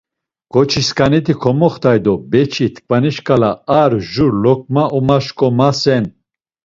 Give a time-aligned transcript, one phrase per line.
[0.53, 6.05] Ǩoçisǩaniti komoxt̆ay do beçi t̆ǩvani şǩala ar jur loǩma omaşǩomasen.